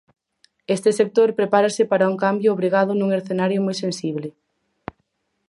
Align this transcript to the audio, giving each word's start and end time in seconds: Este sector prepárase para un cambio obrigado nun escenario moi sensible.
Este 0.75 0.89
sector 0.99 1.29
prepárase 1.39 1.83
para 1.91 2.09
un 2.11 2.17
cambio 2.25 2.53
obrigado 2.55 2.91
nun 2.95 3.09
escenario 3.19 3.59
moi 3.65 3.75
sensible. 3.83 4.27